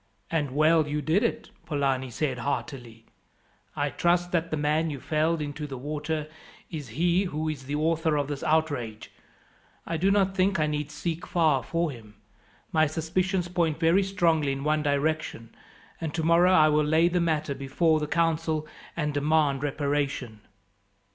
"And 0.31 0.55
well 0.55 0.87
you 0.87 0.99
did 0.99 1.21
it," 1.23 1.51
Polani 1.67 2.09
said 2.09 2.39
heartily. 2.39 3.05
"I 3.75 3.91
trust 3.91 4.31
that 4.31 4.49
the 4.49 4.57
man 4.57 4.89
you 4.89 4.99
felled 4.99 5.43
into 5.43 5.67
the 5.67 5.77
water 5.77 6.27
is 6.71 6.87
he 6.97 7.25
who 7.25 7.47
is 7.47 7.65
the 7.67 7.75
author 7.75 8.15
of 8.17 8.27
this 8.27 8.41
outrage. 8.41 9.11
I 9.85 9.97
do 9.97 10.09
not 10.09 10.33
think 10.33 10.59
I 10.59 10.65
need 10.65 10.89
seek 10.89 11.27
far 11.27 11.61
for 11.61 11.91
him. 11.91 12.15
My 12.71 12.87
suspicions 12.87 13.47
point 13.47 13.79
very 13.79 14.01
strongly 14.01 14.51
in 14.53 14.63
one 14.63 14.81
direction, 14.81 15.53
and 16.01 16.11
tomorrow 16.15 16.51
I 16.51 16.67
will 16.67 16.83
lay 16.83 17.07
the 17.07 17.21
matter 17.21 17.53
before 17.53 17.99
the 17.99 18.07
council 18.07 18.67
and 18.97 19.13
demand 19.13 19.61
reparation." 19.61 20.41